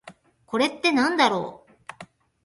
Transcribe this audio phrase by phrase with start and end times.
[0.47, 1.71] これってなんだろう？